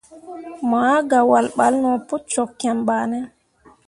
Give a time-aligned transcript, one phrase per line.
[0.67, 3.19] Mo ah gah wahl balle no pu cok kiem bah ne.